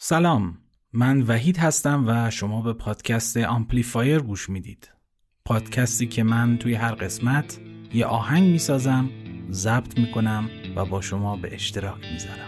سلام. 0.00 0.58
من 0.92 1.22
وحید 1.22 1.56
هستم 1.56 2.04
و 2.06 2.30
شما 2.30 2.62
به 2.62 2.72
پادکست 2.72 3.36
آمپلیفایر 3.36 4.18
گوش 4.18 4.50
می‌دید. 4.50 4.90
پادکستی 5.44 6.06
که 6.06 6.22
من 6.22 6.58
توی 6.58 6.74
هر 6.74 6.94
قسمت 6.94 7.60
یه 7.94 8.06
آهنگ 8.06 8.50
می‌سازم 8.50 9.10
ضبط 9.50 9.98
می‌کنم 9.98 10.50
و 10.76 10.84
با 10.84 11.00
شما 11.00 11.36
به 11.36 11.54
اشتراک 11.54 12.12
می‌ذارم. 12.12 12.47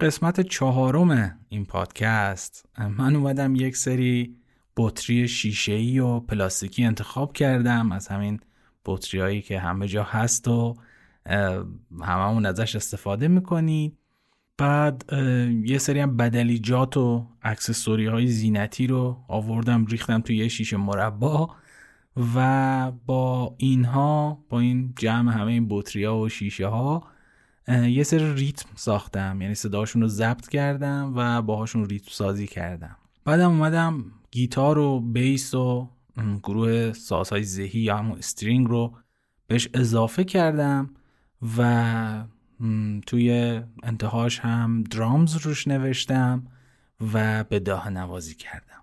قسمت 0.00 0.40
چهارم 0.40 1.38
این 1.48 1.64
پادکست. 1.64 2.68
من 2.98 3.16
اومدم 3.16 3.54
یک 3.54 3.76
سری 3.76 4.36
بطری 4.76 5.28
شیشه‌ای 5.28 5.98
و 5.98 6.20
پلاستیکی 6.20 6.84
انتخاب 6.84 7.32
کردم. 7.32 7.92
از 7.92 8.08
همین 8.08 8.40
بطری 8.86 9.42
که 9.42 9.60
همه 9.60 9.88
جا 9.88 10.02
هست 10.02 10.48
و 10.48 10.76
هممون 12.02 12.46
ازش 12.46 12.76
استفاده 12.76 13.28
می‌کنید 13.28 13.96
بعد 14.56 15.04
یه 15.64 15.78
سری 15.78 16.00
هم 16.00 16.16
بدلیجات 16.16 16.96
و 16.96 17.26
اکسسوری 17.42 18.06
های 18.06 18.26
زینتی 18.26 18.86
رو 18.86 19.24
آوردم 19.28 19.86
ریختم 19.86 20.20
توی 20.20 20.36
یه 20.36 20.48
شیشه 20.48 20.76
مربا 20.76 21.50
و 22.36 22.92
با 23.06 23.54
اینها 23.58 24.44
با 24.48 24.60
این 24.60 24.94
جمع 24.98 25.32
همه 25.32 25.52
این 25.52 25.66
بطری 25.70 26.04
ها 26.04 26.18
و 26.18 26.28
شیشه 26.28 26.66
ها 26.66 27.02
یه 27.70 28.02
سری 28.02 28.34
ریتم 28.34 28.68
ساختم. 28.74 29.42
یعنی 29.42 29.54
صداشون 29.54 30.02
رو 30.02 30.08
ضبط 30.08 30.48
کردم 30.48 31.12
و 31.16 31.42
باهاشون 31.42 31.88
ریتم 31.88 32.10
سازی 32.10 32.46
کردم. 32.46 32.96
بعدم 33.24 33.50
اومدم 33.50 34.04
گیتار 34.30 34.78
و 34.78 35.00
بیس 35.00 35.54
و 35.54 35.88
گروه 36.42 36.92
سازهای 36.92 37.42
ذهی 37.42 37.80
یا 37.80 37.96
همون 37.96 38.18
استرینگ 38.18 38.68
رو 38.68 38.96
بهش 39.46 39.68
اضافه 39.74 40.24
کردم 40.24 40.90
و 41.58 42.24
توی 43.06 43.60
انتهاش 43.82 44.40
هم 44.40 44.82
درامز 44.82 45.36
روش 45.36 45.68
نوشتم 45.68 46.46
و 47.12 47.44
به 47.44 47.58
داه 47.58 47.90
نوازی 47.90 48.34
کردم. 48.34 48.79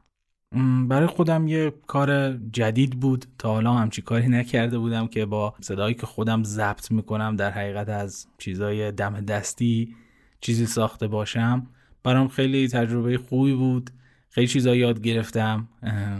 برای 0.87 1.07
خودم 1.07 1.47
یه 1.47 1.73
کار 1.87 2.37
جدید 2.37 2.99
بود. 2.99 3.25
تا 3.37 3.53
حالا 3.53 3.73
همچی 3.73 4.01
کاری 4.01 4.27
نکرده 4.27 4.79
بودم 4.79 5.07
که 5.07 5.25
با 5.25 5.53
صدایی 5.61 5.95
که 5.95 6.05
خودم 6.05 6.43
ضبط 6.43 6.91
می‌کنم 6.91 7.35
در 7.35 7.51
حقیقت 7.51 7.89
از 7.89 8.27
چیزای 8.37 8.91
دم 8.91 9.21
دستی 9.21 9.95
چیزی 10.41 10.65
ساخته 10.65 11.07
باشم. 11.07 11.67
برام 12.03 12.27
خیلی 12.27 12.67
تجربه 12.67 13.17
خوبی 13.17 13.53
بود. 13.53 13.89
خیلی 14.29 14.47
چیزا 14.47 14.75
یاد 14.75 15.01
گرفتم. 15.01 15.67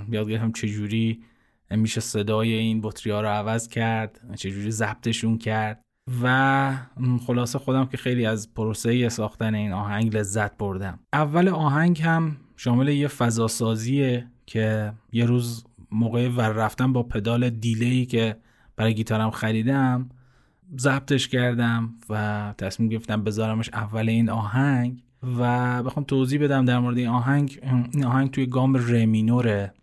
یاد 0.09 0.29
گرفتم 0.29 0.51
چجوری 0.51 1.23
میشه 1.71 2.01
صدای 2.01 2.53
این 2.53 2.81
بطری 2.81 3.11
ها 3.13 3.21
رو 3.21 3.27
عوض 3.27 3.67
کرد 3.67 4.19
چجوری 4.35 4.71
ضبطشون 4.71 5.37
کرد. 5.37 5.81
و 6.23 6.73
خلاصه 7.27 7.59
خودم 7.59 7.85
که 7.85 7.97
خیلی 7.97 8.25
از 8.25 8.53
پروسه 8.53 9.09
ساختن 9.09 9.55
این 9.55 9.71
آهنگ 9.71 10.17
لذت 10.17 10.57
بردم. 10.57 10.99
اول 11.13 11.47
آهنگ 11.49 12.01
هم 12.01 12.37
شامل 12.57 12.87
یه 12.87 13.07
فضاسازیه 13.07 14.27
که 14.45 14.93
یه 15.11 15.25
روز 15.25 15.65
موقع 15.91 16.29
ور 16.29 16.49
رفتم 16.49 16.93
با 16.93 17.03
پدال 17.03 17.49
دیلی 17.49 18.05
که 18.05 18.37
برای 18.75 18.93
گیتارم 18.93 19.31
خریدم 19.31 20.09
ضبطش 20.79 21.27
کردم 21.27 21.93
و 22.09 22.53
تصمیم 22.57 22.89
گرفتم 22.89 23.23
بذارمش 23.23 23.69
اول 23.73 24.09
این 24.09 24.29
آهنگ 24.29 25.03
و 25.39 25.83
بخوام 25.83 26.05
توضیح 26.05 26.43
بدم 26.43 26.65
در 26.65 26.79
مورد 26.79 26.97
این 26.97 27.07
آهنگ. 27.07 27.59
این 27.93 28.05
آهنگ 28.05 28.31
توی 28.31 28.45
گام 28.45 28.75
رمینوره 28.75 29.73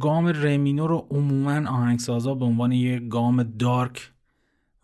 گام 0.00 0.26
رمینور 0.26 0.88
رو 0.88 1.06
عموما 1.10 1.70
آهنگسازا 1.70 2.34
به 2.34 2.44
عنوان 2.44 2.72
یه 2.72 2.98
گام 2.98 3.42
دارک 3.42 4.12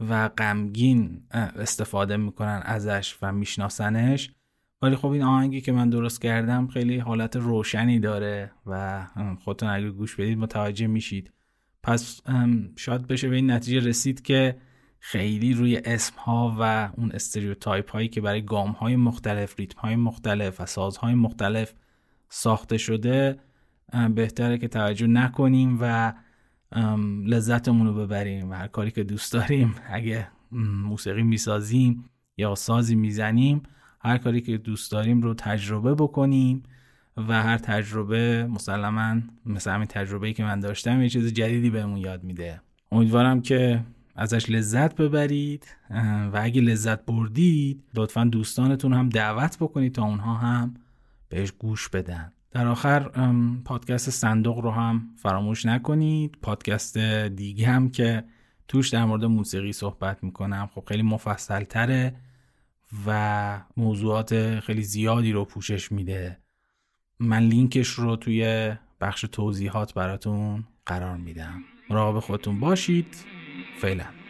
و 0.08 0.28
غمگین 0.28 1.22
استفاده 1.30 2.16
می‌کنن 2.16 2.62
ازش 2.64 3.16
و 3.22 3.32
میشناسنش. 3.32 4.30
ولی 4.84 4.96
خب 4.96 5.08
این 5.08 5.22
آهنگی 5.22 5.60
که 5.60 5.72
من 5.72 5.90
درست 5.90 6.22
کردم 6.22 6.66
خیلی 6.66 6.98
حالت 6.98 7.36
روشنی 7.36 8.00
داره 8.00 8.50
و 8.66 9.06
خودتون 9.44 9.68
اگه 9.68 9.90
گوش 9.90 10.16
بدید 10.16 10.38
متوجه 10.38 10.86
میشید. 10.86 11.32
پس 11.82 12.20
شاید 12.76 13.06
بشه 13.06 13.28
به 13.28 13.36
این 13.36 13.50
نتیجه 13.50 13.88
رسید 13.88 14.22
که 14.22 14.56
خیلی 14.98 15.54
روی 15.54 15.76
اسم 15.84 16.16
ها 16.18 16.56
و 16.60 16.90
اون 16.96 17.12
استریوتایپ 17.12 17.90
هایی 17.90 18.08
که 18.08 18.20
برای 18.20 18.42
گام 18.42 18.70
های 18.70 18.96
مختلف 18.96 19.58
ریتم 19.58 19.80
های 19.80 19.96
مختلف 19.96 20.60
و 20.60 20.66
سازهای 20.66 21.14
مختلف 21.14 21.74
ساخته 22.28 22.78
شده 22.78 23.38
بهتره 24.14 24.58
که 24.58 24.68
توجه 24.68 25.06
نکنیم 25.06 25.78
و 25.80 26.12
لذتمون 27.26 27.86
رو 27.86 27.94
ببریم 27.94 28.50
و 28.50 28.54
هر 28.54 28.66
کاری 28.66 28.90
که 28.90 29.04
دوست 29.04 29.32
داریم 29.32 29.74
اگه 29.90 30.28
موسیقی 30.82 31.22
می‌سازیم 31.22 32.10
یا 32.36 32.54
سازی 32.54 32.94
می‌زنیم 32.94 33.62
هر 34.04 34.18
کاری 34.18 34.40
که 34.40 34.58
دوست 34.58 34.92
داریم 34.92 35.20
رو 35.22 35.34
تجربه 35.34 35.94
بکنیم 35.94 36.62
و 37.16 37.42
هر 37.42 37.58
تجربه 37.58 38.46
مسلما 38.46 39.20
مثل 39.46 39.70
همین 39.70 39.86
تجربه 39.86 40.32
که 40.32 40.44
من 40.44 40.60
داشتم 40.60 41.02
یه 41.02 41.08
چیز 41.08 41.32
جدیدی 41.32 41.70
بهمون 41.70 41.98
یاد 41.98 42.24
میده. 42.24 42.60
امیدوارم 42.92 43.40
که 43.40 43.80
ازش 44.16 44.50
لذت 44.50 44.96
ببرید 44.96 45.76
و 46.32 46.40
اگه 46.42 46.60
لذت 46.60 47.06
بردید 47.06 47.84
لطفا 47.94 48.24
دوستانتون 48.24 48.92
هم 48.92 49.08
دعوت 49.08 49.56
بکنید 49.60 49.94
تا 49.94 50.04
اونها 50.04 50.34
هم 50.34 50.74
بهش 51.28 51.52
گوش 51.52 51.88
بدن. 51.88 52.32
در 52.50 52.66
آخر 52.66 53.10
پادکست 53.64 54.10
صندوق 54.10 54.58
رو 54.58 54.70
هم 54.70 55.10
فراموش 55.16 55.66
نکنید. 55.66 56.38
پادکست 56.42 56.98
دیگه 57.28 57.66
هم 57.66 57.90
که 57.90 58.24
توش 58.68 58.88
در 58.88 59.04
مورد 59.04 59.24
موسیقی 59.24 59.72
صحبت 59.72 60.24
می‌کنم. 60.24 60.68
خب 60.74 60.84
خیلی 60.88 61.02
مفصل 61.02 61.64
تره 61.64 62.14
و 63.06 63.60
موضوعات 63.76 64.60
خیلی 64.60 64.82
زیادی 64.82 65.32
رو 65.32 65.44
پوشش 65.44 65.92
میده. 65.92 66.38
من 67.18 67.42
لینکش 67.42 67.88
رو 67.88 68.16
توی 68.16 68.72
بخش 69.00 69.24
توضیحات 69.32 69.94
براتون 69.94 70.64
قرار 70.86 71.16
میدم. 71.16 71.62
مراقب 71.90 72.20
خودتون 72.20 72.60
باشید. 72.60 73.16
فعلا. 73.80 74.23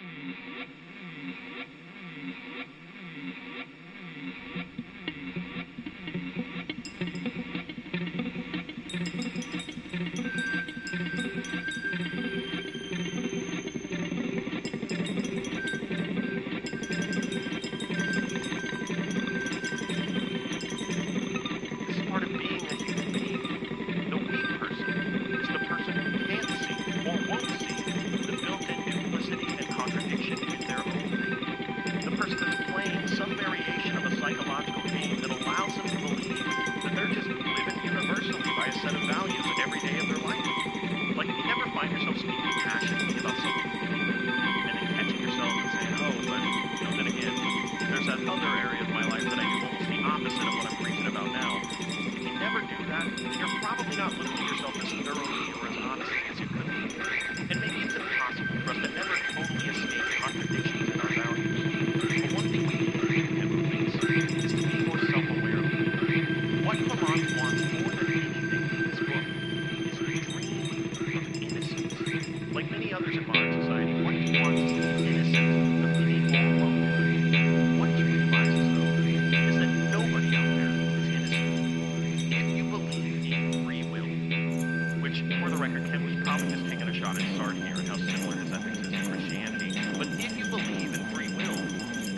And 87.19 87.89
how 87.89 87.97
similar 87.97 88.35
his 88.35 88.51
ethics 88.51 88.79
is 88.79 88.91
to 88.91 89.11
Christianity. 89.11 89.71
But 89.99 90.09
if 90.19 90.37
you 90.37 90.47
believe 90.47 90.95
in 90.95 91.05
free 91.15 91.31
will, 91.31 91.63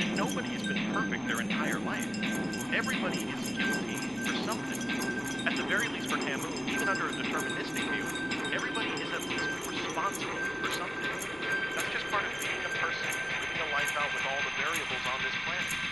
then 0.00 0.16
nobody 0.16 0.48
has 0.56 0.62
been 0.62 0.80
perfect 0.92 1.28
their 1.28 1.40
entire 1.40 1.78
life. 1.80 2.08
Everybody 2.72 3.28
is 3.28 3.50
guilty 3.52 4.00
for 4.24 4.32
something. 4.48 4.80
At 5.44 5.56
the 5.56 5.64
very 5.64 5.88
least 5.88 6.08
for 6.08 6.16
Camus, 6.16 6.48
even 6.68 6.88
under 6.88 7.08
a 7.08 7.12
deterministic 7.12 7.84
view, 7.92 8.08
everybody 8.56 8.88
is 8.96 9.12
at 9.12 9.20
least 9.28 9.44
responsible 9.68 10.40
for 10.64 10.70
something. 10.72 11.12
That's 11.76 11.92
just 11.92 12.06
part 12.08 12.24
of 12.24 12.32
being 12.40 12.62
a 12.64 12.72
person, 12.80 13.10
living 13.36 13.60
a 13.68 13.72
life 13.76 13.92
out 14.00 14.08
with 14.16 14.24
all 14.24 14.40
the 14.48 14.54
variables 14.56 15.04
on 15.12 15.20
this 15.20 15.36
planet. 15.44 15.85